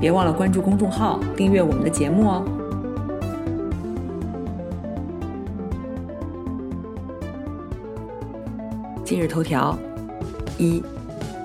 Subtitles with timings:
[0.00, 2.42] 别忘了关注公众号，订阅我们的节目哦。
[9.04, 9.78] 今日头条：
[10.56, 10.82] 一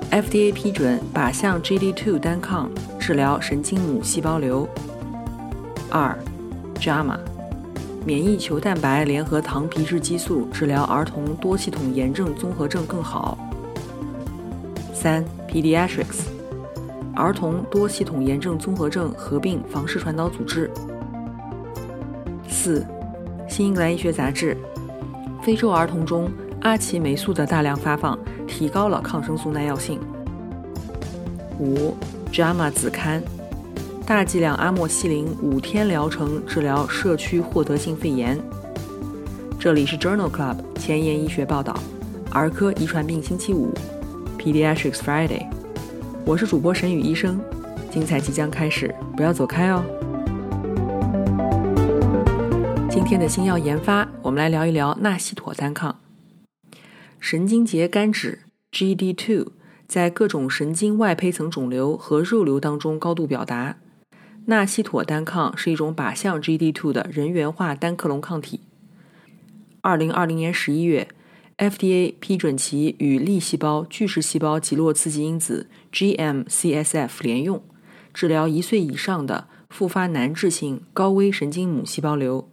[0.10, 4.66] ，FDA 批准靶向 GD2 单抗治疗神经母细胞瘤。
[5.90, 6.18] 二
[6.76, 7.18] ，JAMA，
[8.06, 13.38] 免疫球蛋白联合糖皮质激素治疗儿童多系统炎症综合症更好。
[14.94, 16.35] 三，Pediatrics。
[17.16, 20.70] 儿童多系统炎症综合症合并房室传导组织。
[22.48, 22.80] 四，
[23.48, 24.58] 《新英格兰医学杂志》：
[25.44, 26.30] 非洲儿童中
[26.62, 30.00] 阿奇霉素的大量发放提高了抗生素耐药性。
[31.58, 31.96] 五，
[32.34, 33.22] 《JAMA 子刊》：
[34.06, 38.38] 大剂量阿莫西林五天疗程治疗社区获得性肺炎。
[39.58, 41.76] 这里是 Journal Club 前沿医学报道，
[42.32, 43.74] 儿科遗传病星期五
[44.38, 45.48] ，Pediatrics Friday。
[46.28, 47.40] 我是主播沈宇医生，
[47.92, 49.86] 精彩即将开始，不要走开哦。
[52.90, 56.02] 今天的新药研发，我们来聊一聊纳西妥单抗。
[57.20, 58.40] 神经节苷脂
[58.72, 59.50] GD2
[59.88, 63.78] 在各种神经外胚层肿瘤和肉瘤当中高度表达。
[64.48, 68.62] 纳西妥单抗是一种靶向 GD2 的人源化单克隆抗体。
[69.82, 71.08] 二零二零年十一月。
[71.58, 77.64] FDA 批准其与粒细胞巨噬细胞及络刺激因子 GM-CSF 联用，
[78.14, 82.50] 治疗一岁以上的复发难治性高危神经母细胞瘤。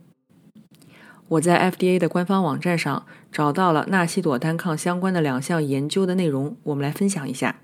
[1.27, 7.57] 我在 FDA 的官方网站上找到了纳西朵单抗相关的两项研究的内容，我们来分享一下。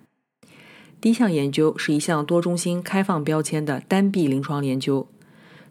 [1.01, 5.07] 第一项研究是一项多中心开放标签的单臂临床研究，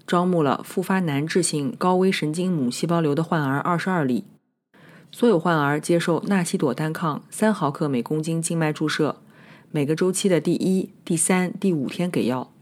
[0.06, 4.24] 招募了复发难治性高危神经母细胞瘤的患儿二十二例。
[5.12, 9.18] 所有患儿接受纳西朵单抗三毫克每公斤静脉注射，
[9.70, 12.54] 每个周期的第一、第三、第五天给药，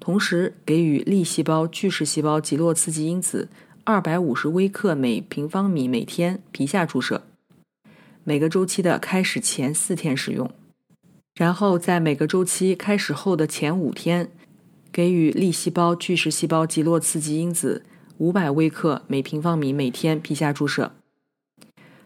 [0.00, 3.50] 同时给予粒细胞巨噬细胞极络刺激因子
[3.84, 7.22] 二百五十微克每平方米每天皮下注射，
[8.24, 10.50] 每个周期的开始前四天使用，
[11.34, 14.30] 然后在每个周期开始后的前五天
[14.90, 17.84] 给予粒细胞巨噬细胞极络刺激因子
[18.16, 20.92] 五百微克每平方米每天皮下注射。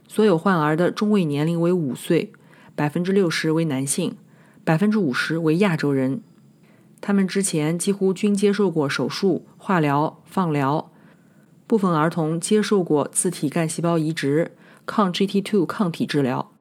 [0.09, 2.33] 所有患儿的中位年龄为五岁，
[2.75, 4.17] 百分之六十为男性，
[4.65, 6.23] 百分之五十为亚洲人。
[7.01, 10.93] 他们之前几乎均接受过手术、化疗、放疗。
[11.67, 14.53] 部分儿童接受过自体干细胞移植、
[14.85, 16.53] 抗 GT2 抗体治疗。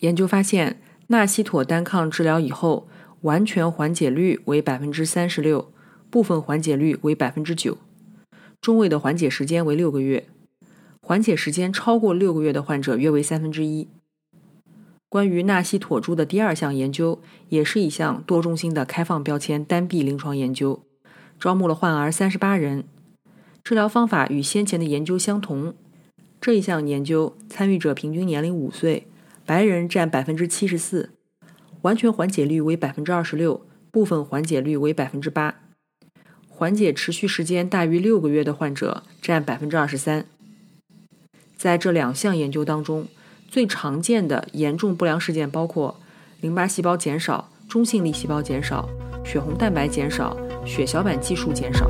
[0.00, 2.88] 研究发现，纳西妥单抗治疗以后，
[3.20, 5.72] 完全缓解率为百分之三十六，
[6.10, 7.78] 部分缓解率为百分之九，
[8.60, 10.26] 中位的缓解时间为六个月。
[11.00, 13.88] 缓解时间超过六个月的患者约为三分之一。
[15.12, 20.80] 关于纳西妥珠的第二项研究，也是一项多中心的开放标签单臂临床研究，
[21.38, 22.84] 招募了患儿三十八人。
[23.62, 25.74] 治疗方法与先前的研究相同。
[26.40, 29.06] 这一项研究参与者平均年龄五岁，
[29.44, 31.10] 白人占百分之七十四，
[31.82, 35.56] 完全缓解率为百分之二十六，部分缓解率为百分之八。
[36.48, 40.24] 缓解持续时间大于六个月的患者占百分之二十三。
[41.54, 43.06] 在这两项研究当中，
[43.52, 45.94] 最常见的严重不良事件包括
[46.40, 48.88] 淋巴细胞减少、中性粒细胞减少、
[49.26, 51.86] 血红蛋白减少、血小板计数减少。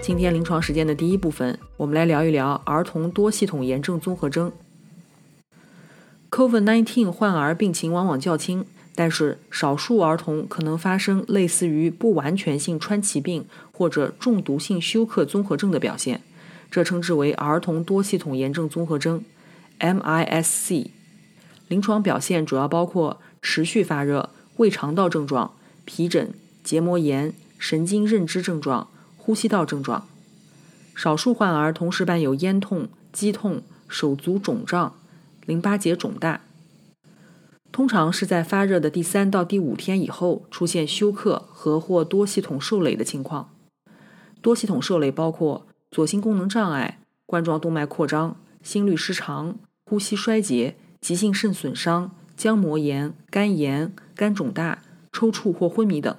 [0.00, 4.52] 今天临床实践的第一部分，我们来聊一聊儿童多系统炎症综合征。
[6.30, 8.64] COVID-19 患儿病情往往较轻，
[8.94, 16.20] 但是少数儿童可能发生类似于不完全性川崎病或者中毒性休克综合症的表现。
[16.70, 19.24] 这称之为儿童多系统炎症综合征
[19.78, 20.90] （MIS-C）。
[21.68, 25.52] 临床表现主要包括持续发热、胃肠道症状、
[25.84, 26.32] 皮疹、
[26.62, 30.06] 结膜炎、神经认知症状、呼吸道症状。
[30.94, 34.94] 少数患儿同时伴有咽痛、肌痛、手足肿胀、
[35.46, 36.42] 淋巴结肿大。
[37.70, 43.50] 通常是在发热的第三到第五天以后出现休克和或多系统受累的情况。
[44.42, 45.67] 多系统受累包括。
[45.90, 54.82] 左心功能障碍、冠状动脉扩张、心律失常、呼吸衰竭、急性肾损伤、浆膜炎、肝炎、肝肿大、
[55.12, 56.14] 抽搐或昏迷等。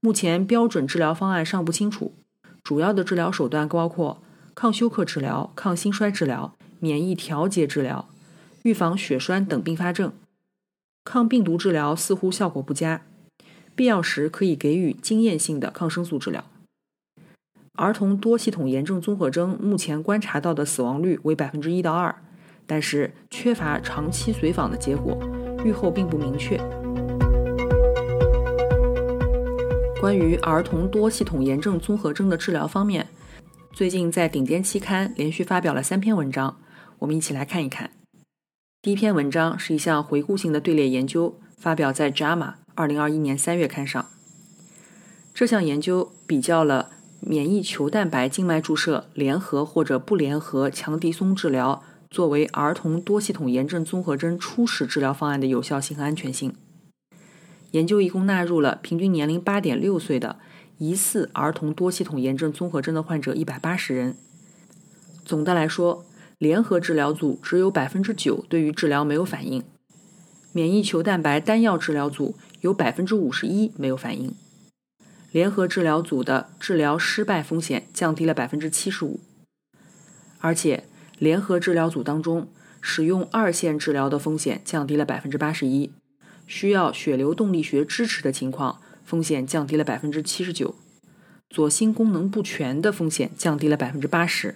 [0.00, 2.14] 目前标准治疗方案尚不清楚，
[2.62, 4.22] 主要的治疗手段包括
[4.54, 8.08] 抗休克治疗、抗心衰治疗、免疫调节治疗、
[8.62, 10.12] 预防血栓等并发症。
[11.04, 13.02] 抗病毒治疗似乎效果不佳，
[13.74, 16.44] 必要时可以给予经验性的抗生素治疗。
[17.78, 22.12] 儿童多系统炎症综合征目前观察到的死亡率为百分之一到二，
[22.66, 25.16] 但是缺乏长期随访的结果，
[25.64, 26.58] 预后并不明确。
[30.00, 33.06] 关于儿童多系统炎症综合征的治疗方面，
[33.72, 36.56] 最近在顶尖期刊连续发表了三篇文章，
[36.98, 37.92] 我们一起来看一看。
[38.82, 42.38] 第一篇文章是一项回顾性的队列研究，发表在《JAMA》
[42.74, 44.04] 二零二一年三月刊上。
[45.32, 46.90] 这项研究比较了
[47.30, 56.54] 免疫球蛋白静脉注射联合或者不联合强敌松治疗作为儿童多系统炎症综合征初始治疗方案的有效性和安全性。
[57.72, 60.38] 研究一共纳入了平均年龄八点六岁的
[60.78, 64.16] 疑似儿童多系统炎症综合征的患者一百八十人。
[65.22, 66.06] 总的来说，
[66.38, 69.62] 联合治疗组只有百分之九对于治疗没有反应，
[70.54, 74.34] 免疫球蛋白单药治疗组有百分之五十一没有反应。
[75.30, 79.20] 联合治疗组的治疗失败风险降低了百分之七十五，
[80.38, 80.84] 而且
[81.18, 82.48] 联合治疗组当中
[82.80, 85.92] 使用二线治疗的风险降低了百分之八十一。
[86.46, 90.74] 需要血流动力学支持的情况，风险降低了百分之七十九；
[91.50, 94.54] 左心功能不全的风险降低了百分之八十，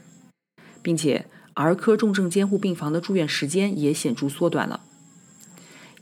[0.80, 4.80] 并且儿科重症监护病房的住院时间也显著缩短了。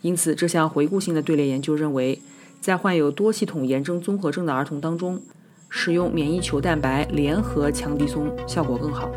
[0.02, 2.22] 因此，这项回顾性的队列研究认为，
[2.60, 5.20] 在患有多系统炎症综合症的儿童当中，
[5.68, 9.10] 使用免疫球蛋白联合强敌松效果更好。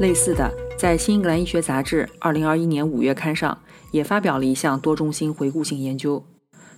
[0.00, 0.50] 类似的。
[0.78, 3.58] 在《新英格兰医学杂志》二零二一年五月刊上，
[3.90, 6.24] 也发表了一项多中心回顾性研究，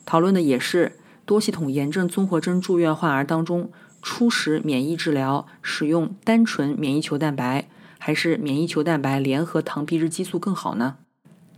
[0.05, 3.71] 讨论的也是多系统炎症综合征住院患儿当中，
[4.03, 10.97] 初始免疫治疗使用单纯免疫球蛋白，还是免疫球蛋白联合糖皮质激素更好呢？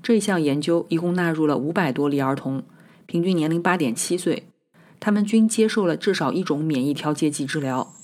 [0.04, 2.62] 这项研究一共纳入了五百多例儿童，
[3.06, 4.44] 平均年龄八点七岁，
[5.00, 7.94] 他们均接受了至少一种免疫调节剂治疗，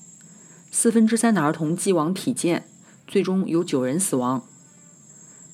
[0.70, 2.64] 四分之三的儿童既往体健。
[3.06, 4.43] 最终有九人死亡。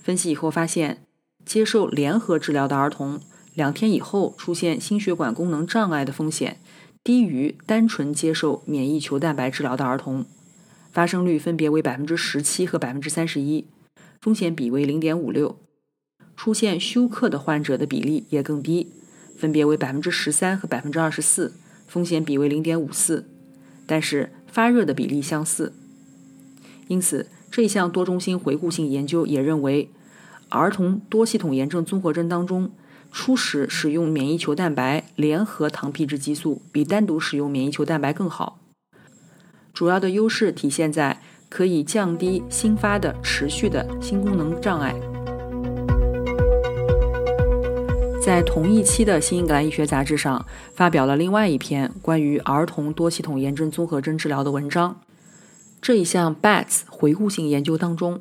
[0.04, 1.02] 分析以后发现，
[1.44, 3.18] 接受联合治疗的儿童
[3.54, 6.60] 两天以后出现心血管功能障碍的风险
[7.02, 10.24] 低于单纯接受免疫球蛋白治疗的儿童，
[10.92, 13.66] 发生率分别为百分之十七和百分之三十一，
[14.20, 15.58] 风险比为零点五六。
[16.36, 18.92] 出现休克的患者的比例也更低，
[19.36, 21.54] 分别为百分之十三和百分之二十四，
[21.86, 23.28] 风险比为零点五四。
[23.86, 25.72] 但是发热的比例相似，
[26.88, 27.28] 因此。
[27.48, 29.88] 这项多中心回顾性研究也认为，
[30.50, 32.70] 儿童多系统炎症综合征当中，
[33.10, 38.58] 初始使用免疫球蛋白联合糖皮质激素比单独使用免疫球蛋白更好。
[39.72, 45.15] 主要的优势体现在可以降低新发的持续的心功能障碍。
[48.26, 50.44] 在同一期的《新英格兰医学杂志》上
[50.74, 55.00] 发表了另外一篇关于儿童多系统炎症综合征治疗的文章。
[55.80, 58.20] 这一项 BATS 回顾性研究当中，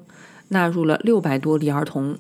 [0.50, 2.20] 纳入了六百多例儿童，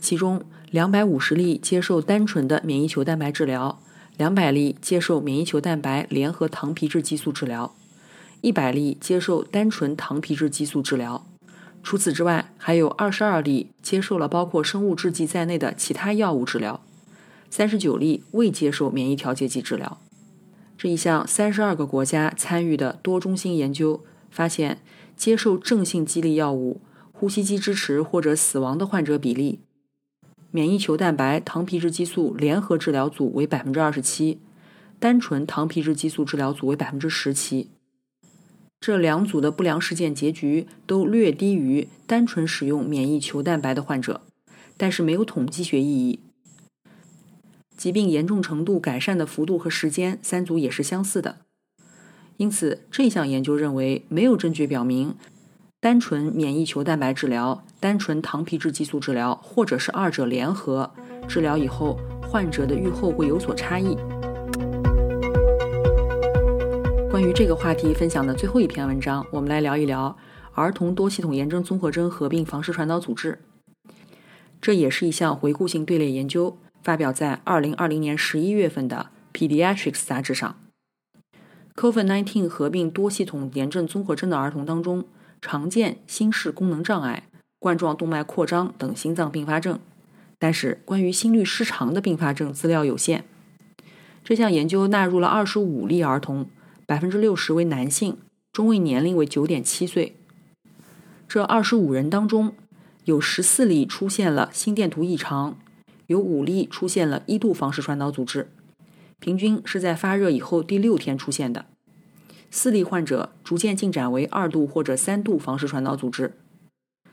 [0.00, 0.42] 其中
[0.72, 3.78] 两百五十例接受单纯的免疫球蛋白治疗，
[4.16, 7.72] 两百例接受免疫球蛋白联合糖皮质激素治疗，
[8.40, 11.24] 一百例接受单纯糖皮质激素治疗。
[11.84, 16.80] 除此之外，还有二十二例接受了包括生物制剂在内的其他药物治疗，
[17.52, 19.98] 三十九例未接受免疫调节剂治疗。
[20.78, 24.00] 这一项三十二个国家参与的多中心研究。
[24.30, 24.78] 发现
[25.14, 26.80] 接受正性激励药物、
[27.12, 29.60] 呼吸机支持或者死亡的患者比例，
[30.50, 34.38] 免疫球蛋白糖皮质激素联合治疗组为百分之二十七，
[34.98, 37.68] 单纯糖皮质激素治疗组为百分之十七。
[38.80, 44.22] 这两组的不良事件结局都略低于单纯使用免疫球蛋白的患者，
[44.78, 46.20] 但是没有统计学意义。
[47.82, 51.38] 疾病严重程度、改善的幅度和时间，三组也是相似的。
[52.36, 55.16] 因此，这项研究认为没有证据表明，
[55.80, 60.92] 单纯免疫球蛋白治疗、单纯糖皮质激素治疗，或者是二者联合
[61.26, 63.96] 治疗以后，患者的预后会有所差异。
[67.10, 70.16] 关于这个话题分享的最后一篇文章，我们来聊一聊
[70.52, 73.40] 儿童多系统炎症综合征合并房室传导阻滞。
[74.60, 80.56] 这也是一项回顾性队列研究，发表在2020年11月份的《Pediatrics》杂志上。
[81.74, 85.04] COVID-19 合并多系统炎症综合征的儿童当中，
[85.40, 89.80] 常见心室功能障碍、冠状动脉扩张等心脏并发症，
[90.38, 93.24] 但是关于心律失常的并发症资料有限。
[94.22, 96.46] 这项研究纳入了二十五例儿童，
[96.86, 98.18] 百分之六十为男性，
[98.52, 100.14] 中位年龄为九点七岁。
[101.26, 102.54] 这二十五人当中，
[103.04, 105.58] 有十四例出现了心电图异常，
[106.12, 108.48] 有五例出现了一度房室传导阻滞，
[109.18, 111.64] 平均是在发热以后第六天出现的。
[112.50, 116.34] 四例患者逐渐进展为二度或者三度房室传导阻滞。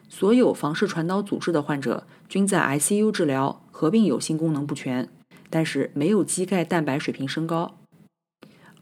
[0.09, 5.07] 所有房室传导阻滞的患者均在 ICU 治疗，合并有心功能不全，
[5.49, 7.77] 但是没有肌钙蛋白水平升高。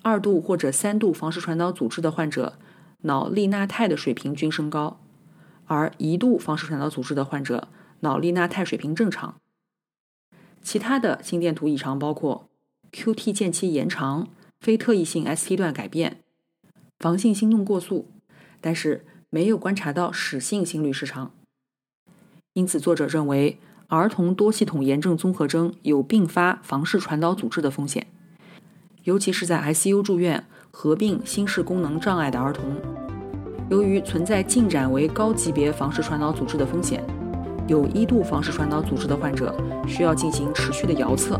[0.01, 2.57] 二度或者三度房室传导阻滞的患者，
[3.01, 4.99] 脑利钠肽的水平均升高，
[5.65, 7.67] 而一度房室传导阻滞的患者，
[7.99, 9.35] 脑利钠肽水平正常。
[10.67, 12.49] 其他的心电图异常包括
[12.91, 14.27] QT 间期延长、
[14.59, 16.17] 非特异性 ST 段改变、
[16.99, 18.11] 房性心动过速，
[18.59, 19.05] 但是。
[19.29, 21.33] 没有观察到室性心律失常，
[22.53, 28.07] 因此作者认为儿童多系统炎症综合征有并发房室传导阻滞的风险，
[29.03, 32.77] 尤其是在 ICU 住院合并心室功能障碍的儿童。
[33.69, 37.03] 由于存在进展为高级别房室传导阻滞的风险，
[37.67, 39.55] 有一度房室传导阻滞的患者
[39.85, 41.39] 需要进行持续的遥测。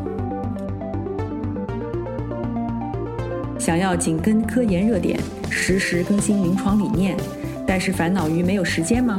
[3.57, 5.19] 想要紧跟科研热点，
[5.49, 7.17] 实时更新临床理念。
[7.65, 9.17] 但是烦恼于没有时间吗？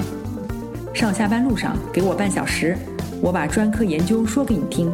[0.94, 2.76] 上下班路上给我半小时，
[3.20, 4.90] 我把专科研究说给你听。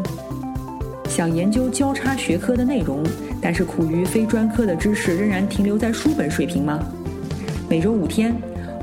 [1.08, 3.04] 想研究交叉学科的内容，
[3.40, 6.80] 但是苦于非专科的知识仍然停留在书本水平吗？
[7.68, 8.34] 每周五天，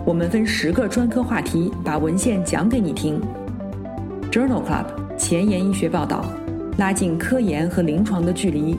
[0.04, 3.22] 我们分十个专科话题，把文献讲给你听。
[4.32, 6.26] Journal Club 前沿医学报道，
[6.80, 8.76] 拉近科研和临床的距离。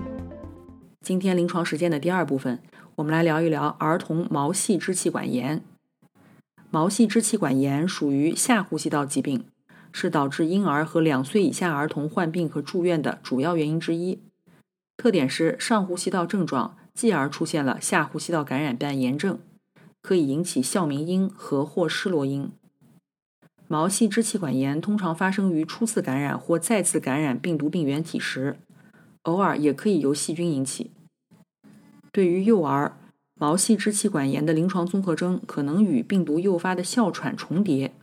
[1.00, 2.58] 今天临床实践的第二部分，
[2.96, 5.62] 我们来聊一聊儿童毛细支气管炎。
[6.70, 9.44] 毛细支气管炎属于下呼吸道疾病，
[9.92, 14.20] 是导致婴儿和两岁以下儿童患病和住院的主要原因之一。
[14.96, 19.38] 特点是上呼吸道症状，继而出现了下呼吸道感染伴炎症，
[20.02, 22.50] 可以引起哮鸣音和或失落音。
[23.68, 28.58] 毛细支气管炎通常发生于初次感染或再次感染病毒病原体时，
[29.22, 30.90] 偶尔也可以由细菌引起。
[32.10, 32.98] 对于幼儿，
[33.34, 37.94] 毛细支气管炎的临床综合征可能与病毒诱发的哮喘重叠。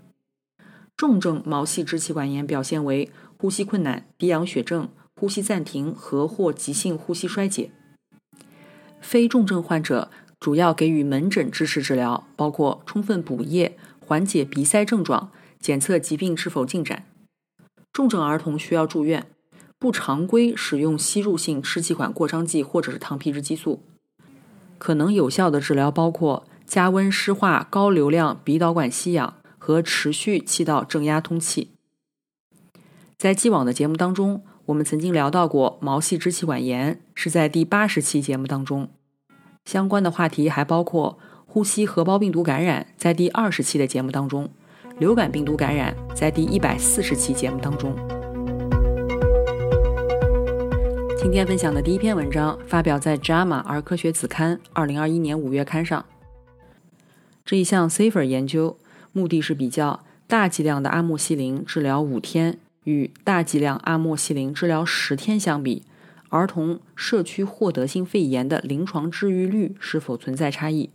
[0.98, 7.72] 重症毛细支气管炎表现为呼吸困难、低氧血症、呼吸暂停和或急性呼吸衰竭。
[9.00, 17.06] 非重症患者主要给予门诊支持治疗，包括充分补液、缓解鼻塞症状、检测疾病是否进展。
[17.92, 19.28] 重症儿童需要住院，
[19.78, 23.84] 不常规使用吸入性支气管扩张剂或者是糖皮质激素。
[24.78, 31.72] 可能有效的治疗包括加温湿化、高流量鼻导管吸氧和持续气道正压通气。
[33.18, 38.90] 在既往的节目当中，我们曾经聊到过毛细支气管炎，是在第八十期节目当中。
[39.66, 44.46] 相关的话题还包括呼吸合胞病毒感染，在第二十期的节目当中；
[44.98, 47.96] 流感病毒感染，在第一百四十期节目当中。
[51.22, 56.06] 今天分享的第一篇文章发表在《JAMA 儿科学子刊》二零二一年五月刊上。
[57.46, 58.78] 这一项 SAFER 研究
[59.12, 65.84] 目的是比较大剂量的阿莫西林治疗五天与大剂量阿莫西林治疗十天相比，
[66.30, 70.90] 儿童社区获得性肺炎的临床治愈率是否存在差异。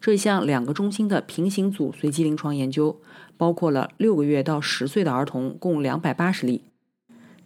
[0.00, 3.00] 这项两个中心的平行组随机临床研究，
[3.36, 6.64] 包括了六个月到十岁的儿童，共两百八十例。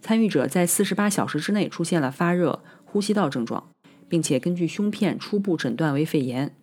[0.01, 3.69] 参与者在四十八小时之内出现了发热、呼吸道症状，
[4.07, 6.55] 并且根据胸片初步诊断为肺炎。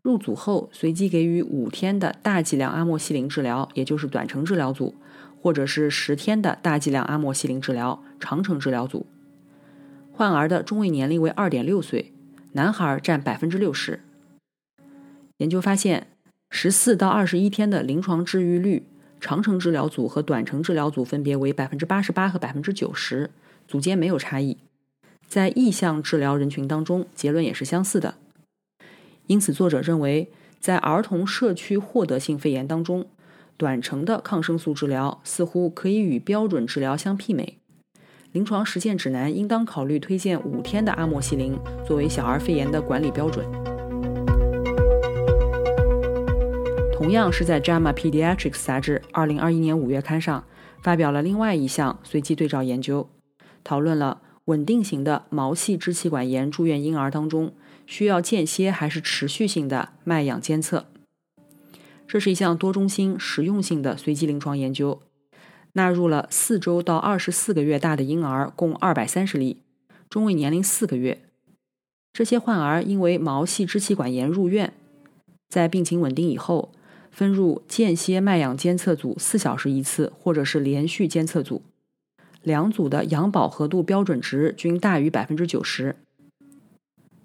[0.00, 4.94] 入组后随机给予五天的大剂量阿莫西林治疗，也就是短程治疗组，
[5.42, 9.04] 或者是十天的大剂量阿莫西林治疗长程治疗组。
[10.20, 12.12] 患儿的中位年龄为二点六岁，
[12.52, 14.00] 男孩占百分之六十。
[15.38, 16.08] 研究发现，
[16.50, 18.84] 十四到二十一天的临床治愈率。
[19.18, 23.30] 长程治疗组和短程治疗组分别为百分之八十八和百分之九十，
[23.66, 24.58] 组间没有差异。
[25.26, 28.16] 在意向治疗人群当中，结论也是相似的。
[29.26, 33.06] 因此，作者认为，在儿童社区获得性肺炎当中，
[33.56, 37.59] 短程的抗生素治疗似乎可以与标准治疗相媲美。
[38.32, 43.44] 临床实践指南应当考虑推荐五天的阿莫西林作为小儿肺炎的管理标准。
[46.92, 50.44] 同样是在《JAMA Pediatrics》杂志2021年5月刊上
[50.80, 53.08] 发表了另外一项随机对照研究，
[53.64, 57.52] 讨论了稳定型的毛细支气管炎住院婴儿当中
[57.84, 60.86] 需要间歇还是持续性的脉氧监测。
[62.06, 65.00] 这是一项多中心实用性的随机临床研究，
[65.74, 69.58] 纳入了四周到二十四个月大的婴儿共230例，
[70.08, 71.22] 中位年龄四个月。
[72.12, 74.72] 这些患儿因为毛细支气管炎入院，
[75.48, 76.72] 在病情稳定以后，
[77.12, 81.62] 分入间歇脉氧监测组四小时一次，或者是连续监测组。
[82.42, 85.94] 两组的氧饱和度标准值均大于百分之九十。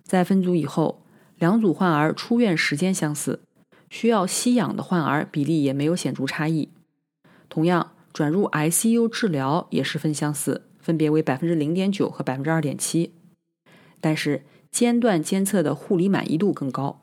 [0.03, 1.01] 在分组以后，
[1.39, 3.39] 两组患儿出院时间相似，
[3.89, 6.69] 需要吸氧的患儿比例也没有显著差异。
[7.49, 13.11] 同样，转入 ICU 治疗也十分相似，分别为百分之零点九和百分之二点七。
[13.99, 17.01] 但是间断监测的护理满意度更高。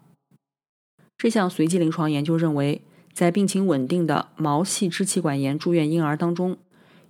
[1.19, 2.81] 这项随机临床研究认为，
[3.13, 6.57] 在病情稳定的毛细支气管炎住院婴儿当中，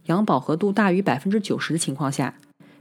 [0.07, 2.35] 氧饱和度大于百分之九十的情况下，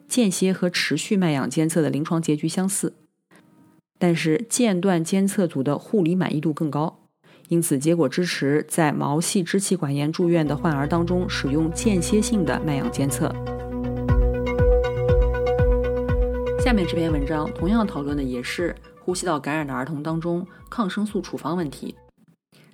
[0.07, 2.95] 间歇和持续脉氧监测的临床结局相似，
[3.99, 7.00] 但是间断监测组的护理满意度更高。
[7.51, 13.27] 因此，结果支持在毛细支气管炎住院的患儿当中使用间歇性的脉氧监测。
[16.63, 21.93] 下面这篇文章同样讨论的也是呼吸道感染的儿童当中抗生素处方问题。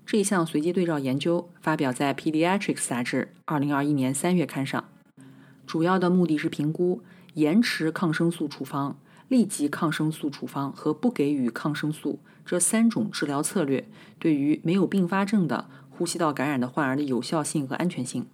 [0.05, 4.87] 这一项随机对照研究发表在《Pediatrics》杂志2021年3月刊上，
[5.65, 7.01] 主要的目的是评估
[7.33, 13.87] 延迟抗生素处方、立即抗生素处方和不给予抗生素这三种治疗策略
[14.19, 18.25] 对于没有并发症的呼吸道感染的患儿的有效性和安全性。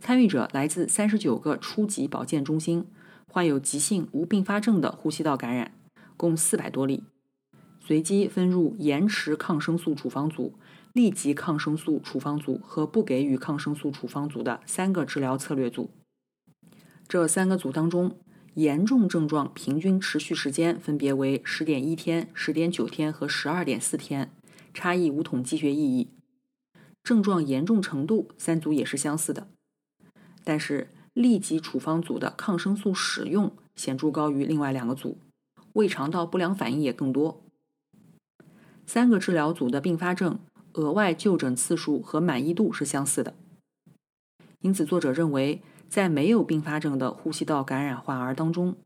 [0.00, 2.86] 参与者来自39个初级保健中心，
[3.28, 5.72] 患有急性无并发症的呼吸道感染，
[6.16, 7.04] 共400多例。
[7.78, 10.54] 随机分入延迟抗生素处方组、
[10.92, 15.90] 立即抗生素处方组和不给予抗生素处方组的三个治疗策略组。
[17.06, 18.16] 这三个组当中，
[18.54, 24.30] 严重症状平均持续时间分别为十点一天、十点九天和十二点四天，
[24.74, 26.08] 差异无统计学意义。
[27.02, 29.48] 症状严重程度三组也是相似的，
[30.44, 35.16] 但是立即处方组的抗生素使用显著高于另外两个组，
[35.72, 37.42] 胃肠道不良反应也更多。
[38.86, 40.38] 三个治疗组的并发症、
[40.74, 43.34] 额外就诊次数和满意度是相似的，
[44.60, 45.62] 因此作者认为，
[45.92, 48.76] 在没有并发症的呼吸道感染患儿当中，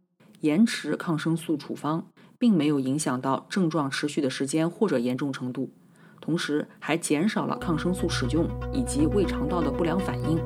[0.40, 5.70] 延迟抗生素处方并没有影响到症状持续的时间或者严重程度，
[6.20, 10.36] 同时还减少了抗生素使用以及胃肠道的不良反应。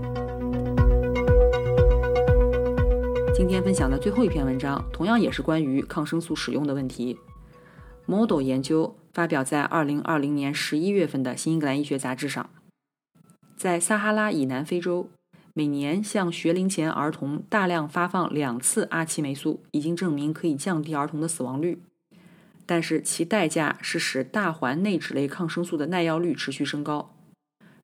[3.34, 7.16] 今天分享的最后一篇文章，同样也是关于抗生素使用的问题。
[8.04, 12.50] Model 研究发表在2020年11月份的《新英格兰医学杂志》上。
[13.56, 15.08] 在撒哈拉以南非洲，
[15.60, 21.82] 每年向学龄前儿童大量发放两次阿奇霉素，已经证明可以降低儿童的死亡率。
[22.64, 27.14] 但是其代价是使大环内酯类抗生素的耐药率持续升高。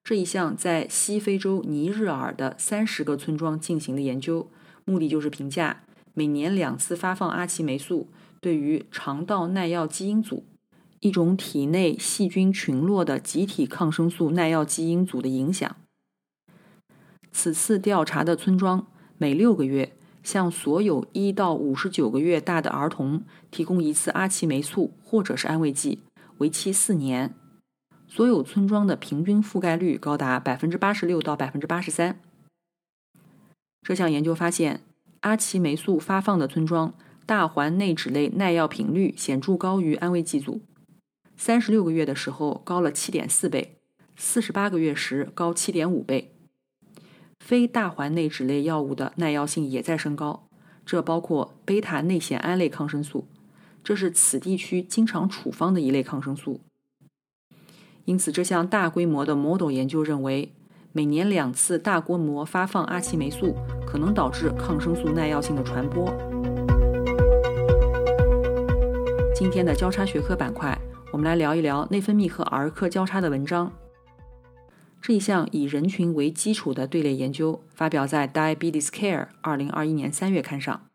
[0.02, 4.48] 这一项在西非洲尼日尔的三十个村庄进行的研究，
[4.86, 5.82] 目的就是评价
[6.14, 8.08] 每年两次发放阿奇霉素。
[8.40, 10.46] 对于肠道耐药基因组，
[11.00, 15.76] 一种体内细菌群落的集体抗生素耐药基因组的影响。
[17.38, 18.86] 此次调查的村庄
[19.18, 26.00] 每六个月向所有一到五十九个月大的儿童提供一次阿奇霉素或者是安慰剂，
[26.38, 27.34] 为期四年。
[28.08, 32.18] 所有村庄的平均覆盖率高达百分之八十六到百分之八十三。
[33.82, 34.80] 这项研究发现，
[35.20, 36.94] 阿奇霉素发放的村庄。
[37.26, 40.62] 大环内酯类耐药频率显著高于安慰剂组，
[41.36, 43.76] 三十六个月的时候高了七点四倍，
[44.16, 46.32] 四十八个月时高七点五倍。
[47.46, 50.48] 非大环内酯类药物的耐药性也在升高，
[50.84, 53.28] 这包括贝塔内酰胺类抗生素，
[53.84, 56.58] 这是此地区经常处方的一类抗生素。
[58.04, 60.52] 因此，这项大规模的 model 研究认为，
[60.90, 63.54] 每年两次大规模发放阿奇霉素
[63.86, 66.12] 可能导致抗生素耐药性的传播。
[69.32, 70.76] 今天的交叉学科板块，
[71.12, 73.70] 我们来聊一聊内分泌和儿科交叉的文章。
[75.06, 80.88] 这一项以人群为基础的队列研究发表在《Diabetes Care》二零二一年三月刊上。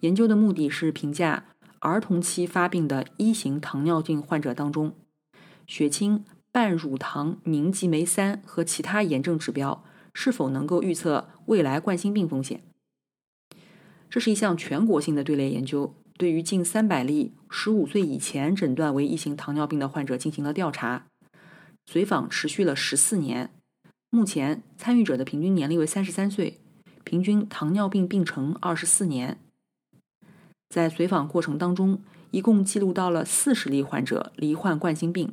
[0.00, 1.44] 研究的目的是评价
[1.78, 4.96] 儿童期发病的一型糖尿病患者当中，
[5.68, 12.60] 血清半乳糖凝集酶三和其他炎症指标是否能够预测未来冠心病风险。
[14.08, 15.94] 这是一项全国性的队列研究。
[16.18, 21.06] 对于近三百例十五岁以前诊断为一型糖尿病的患者进行了调查，
[21.86, 23.50] 随访持续了十四年。
[24.10, 26.58] 目前参与者的平均年龄为三十三岁，
[27.04, 29.38] 平均糖尿病病程二十四年。
[30.68, 35.32] 在随访过程当中，一共记录到了四十例患者罹患冠心病。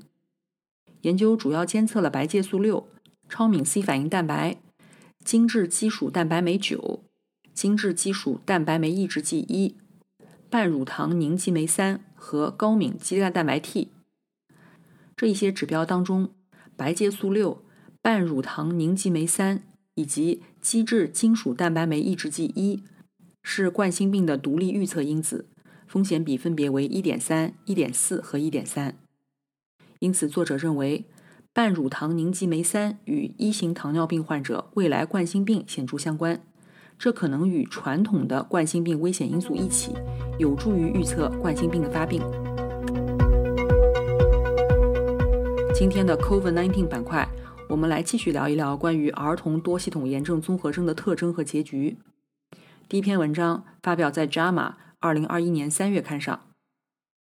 [1.02, 2.88] 研究主要监测了白介素六、
[3.30, 4.58] 超敏 C 反应蛋白、
[5.24, 7.04] 精制基础蛋白酶九、
[7.54, 9.76] 精制基础蛋白酶抑制剂一、
[10.50, 13.90] 半乳糖凝集酶三和高敏肌蛋白 T。
[15.16, 16.32] 这一些指标当中，
[16.78, 17.64] 白介素六、
[18.02, 19.64] 半乳糖凝集酶三
[19.96, 22.84] 以及基质金属蛋白酶抑制剂一
[23.42, 25.48] 是冠心病的独立预测因子，
[25.88, 28.96] 风险比分别为一点三、一点四和一点三。
[30.00, 31.06] 因此，作者认为
[31.52, 36.40] 半乳糖凝集酶三与一型糖尿病患者未来冠心病显著相关。
[37.00, 39.94] 这可能与传统的冠心病危险因素一起，
[40.38, 42.22] 有助于预测冠心病的发病。
[45.80, 47.30] 今天的 COVID-19 板块，
[47.70, 51.98] 我们来继续聊一聊关于儿童多系统炎症综合征的特征和结局。
[52.90, 54.54] 第一篇文章发表在《JAMA》
[54.98, 56.48] 二零二一年三月刊上。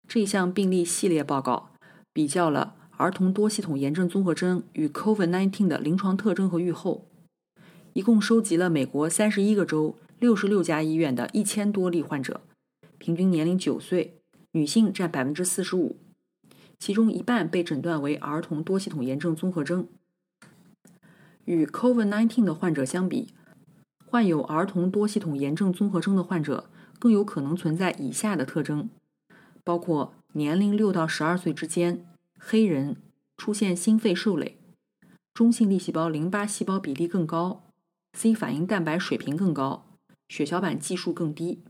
[0.06, 1.70] 这一项病例系列报告
[2.12, 7.08] 比较了儿童多系统炎症综合征与 COVID-19 的临床特征和预后。
[7.92, 12.42] 一共收集了美国三十一个州、六十六家医院的一千多例患者，
[12.98, 14.20] 平均年龄九岁，
[14.52, 15.96] 女性占百分之四十五，
[16.84, 19.88] 其中一半被诊断为儿童多系统炎症综合征。
[21.46, 23.32] 与 COVID-19 的患者相比，
[24.04, 26.68] 患有儿童多系统炎症综合征的患者
[26.98, 28.90] 更有可能存在以下的特征，
[29.64, 32.04] 包括年龄六到十二岁之间，
[32.38, 32.98] 黑人，
[33.38, 34.58] 出现心肺受累，
[35.32, 37.64] 中性粒细胞淋巴细胞比例更高。
[38.12, 39.86] C 反应蛋白水平更高，
[40.28, 41.64] 血小板计数更低。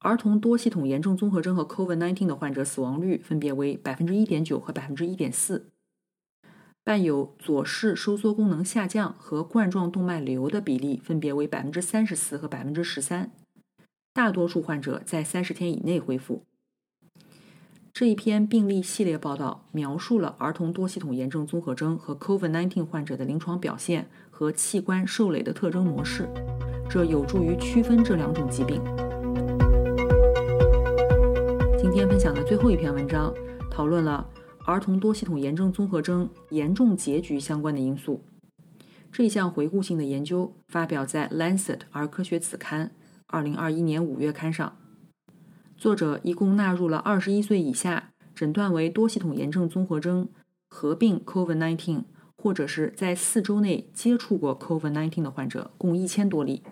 [0.00, 5.66] 儿童多系统炎症综合征和 COVID-19 的患者死亡率分别为百分之一点九和百分之一点四。
[6.82, 13.30] 伴有左室收缩功能下降和冠状动脉瘤的比例分别为百分之三十四和百分之十三。
[14.12, 16.44] 大多数患者在三十天以内恢复。
[17.92, 24.08] 这一篇病例系列报道描述了儿童多系统炎症综合征和 COVID-19 患者的临床表现。
[24.40, 26.26] 和器官受累的特征模式，
[26.88, 28.80] 这有助于区分这两种疾病。
[31.92, 33.34] 今天分享的最后一篇文章，
[33.68, 34.24] 讨论了
[34.64, 38.22] 儿童多系统炎症综合征严重结局相关的因素。
[39.10, 42.86] 这一项回顾性的研究发表在《Lancet 儿科学子刊》
[43.26, 44.76] 二零二一年五月刊上。
[45.76, 50.28] 作者一共纳入了二十一岁以下诊断为多系统炎症综合征
[50.68, 52.04] 合并 COVID-19。
[52.36, 56.62] 或者是在四周内接触过 COVID-19 的患者共一千多例。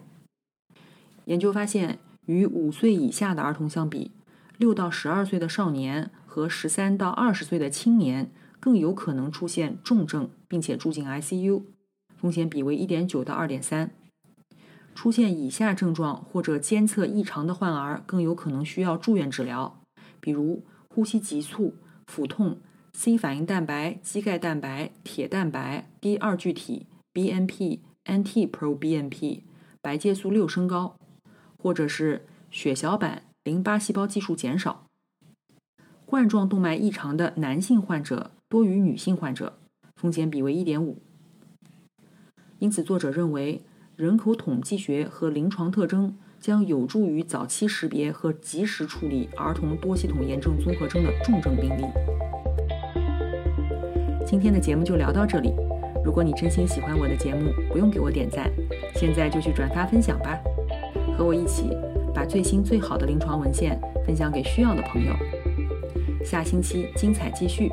[1.24, 4.12] 研究发现，与五岁以下的儿童相比，
[4.58, 11.62] 六到十二岁的少年和十三到二十岁的青年更有可能出现重症，并且住进 ICU，
[12.16, 13.92] 风险比为一点九到二点三。
[14.96, 19.80] 出现以下症状或者监测异常的患儿更有可能需要住院治疗，
[20.20, 21.76] 比如呼吸急促、
[22.08, 22.58] 腹痛。
[22.94, 29.42] C 反应蛋白、肌钙蛋白、铁蛋白、D 二聚体、BNP、NT-proBNP、
[29.80, 30.96] 白介素六升高，
[31.56, 34.84] 或者是血小板、淋巴细胞计数减少。
[36.04, 39.54] 冠状动脉异常的男性患者多于女性患者，
[39.96, 40.98] 风险比为一点五。
[42.58, 43.62] 因此，作者认为
[43.96, 51.86] 人口统计学和临床特征将有助于早期识别和及时处理儿童多系统炎症综合征的重症病例。
[54.26, 55.54] 今天的节目就聊到这里。
[56.04, 58.52] 如果你真心喜欢我的节目，不用给我点赞，
[58.94, 60.38] 现在就去转发分享吧，
[61.16, 61.70] 和我一起
[62.14, 65.12] 把最新最好的临床文献分享给需要的朋友。
[66.24, 67.70] 下星期精彩继续，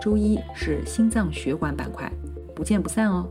[0.00, 2.10] 周一是心脏血管板块，
[2.54, 3.28] 不见不散哦。